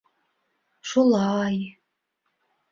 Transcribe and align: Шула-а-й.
Шула-а-й. 0.87 1.59